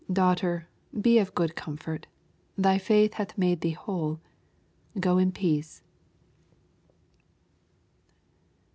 [0.11, 0.67] Daughter,
[0.99, 2.07] be of good comfort:
[2.57, 4.19] thy faith hath made thee whole;
[4.99, 5.83] go in peace.